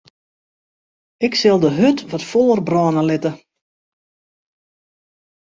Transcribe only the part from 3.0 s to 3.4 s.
litte.